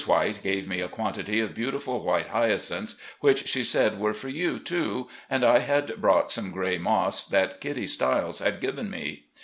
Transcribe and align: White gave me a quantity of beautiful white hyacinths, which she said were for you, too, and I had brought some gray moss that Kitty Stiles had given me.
White 0.07 0.41
gave 0.41 0.67
me 0.67 0.81
a 0.81 0.87
quantity 0.87 1.39
of 1.41 1.53
beautiful 1.53 2.03
white 2.03 2.29
hyacinths, 2.29 2.95
which 3.19 3.47
she 3.47 3.63
said 3.63 3.99
were 3.99 4.15
for 4.15 4.29
you, 4.29 4.57
too, 4.57 5.07
and 5.29 5.43
I 5.45 5.59
had 5.59 6.01
brought 6.01 6.31
some 6.31 6.49
gray 6.49 6.79
moss 6.79 7.23
that 7.25 7.61
Kitty 7.61 7.85
Stiles 7.85 8.39
had 8.39 8.59
given 8.61 8.89
me. 8.89 9.25